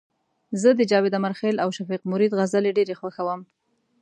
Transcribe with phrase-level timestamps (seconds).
[0.61, 3.41] زه د جاوید امرخیل او شفیق مرید غزلي ډيري خوښوم